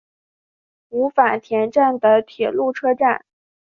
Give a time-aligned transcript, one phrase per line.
[0.89, 3.23] 五反田站的铁路车站。